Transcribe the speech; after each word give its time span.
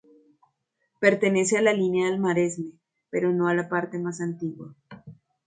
Pertenece 0.99 1.59
a 1.59 1.61
la 1.61 1.73
línea 1.73 2.09
del 2.09 2.19
Maresme, 2.19 2.71
pero 3.11 3.31
no 3.31 3.47
a 3.47 3.53
la 3.53 3.69
parte 3.69 3.99
más 3.99 4.19
antigua. 4.19 4.73